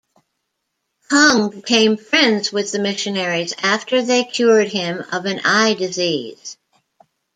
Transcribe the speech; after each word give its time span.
Kung 1.11 1.51
became 1.51 1.95
friends 1.95 2.51
with 2.51 2.71
the 2.71 2.79
missionaries 2.79 3.53
after 3.61 4.01
they 4.01 4.23
cured 4.23 4.69
him 4.69 5.03
of 5.11 5.25
an 5.27 5.41
eye 5.45 5.75
disease. 5.75 6.57